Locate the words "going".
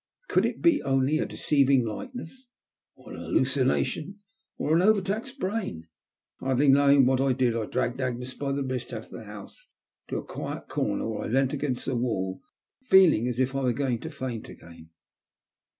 13.73-13.99